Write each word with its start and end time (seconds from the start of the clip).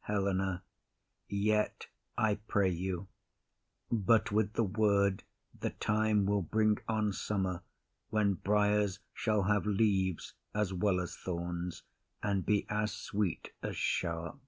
HELENA. 0.00 0.62
Yet, 1.26 1.86
I 2.18 2.34
pray 2.34 2.68
you; 2.68 3.08
But 3.90 4.30
with 4.30 4.52
the 4.52 4.62
word 4.64 5.24
the 5.58 5.70
time 5.70 6.26
will 6.26 6.42
bring 6.42 6.76
on 6.86 7.14
summer, 7.14 7.62
When 8.10 8.34
briers 8.34 8.98
shall 9.14 9.44
have 9.44 9.64
leaves 9.64 10.34
as 10.54 10.74
well 10.74 11.00
as 11.00 11.16
thorns, 11.16 11.82
And 12.22 12.44
be 12.44 12.66
as 12.68 12.92
sweet 12.92 13.54
as 13.62 13.74
sharp. 13.78 14.38